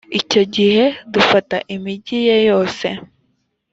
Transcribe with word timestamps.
icyo 0.19 0.41
gihe 0.55 0.83
dufata 1.13 1.57
imigi 1.75 2.17
ye 2.27 2.37
yose 2.49 2.87